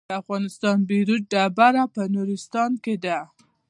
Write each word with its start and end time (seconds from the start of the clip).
د 0.09 0.11
افغانستان 0.21 0.77
بیروج 0.89 1.21
ډبره 1.33 1.83
په 1.95 2.01
نورستان 2.15 2.71
کې 2.83 2.95
ده 3.05 3.19